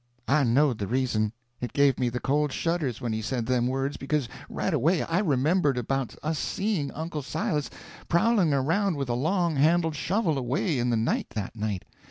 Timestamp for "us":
6.23-6.39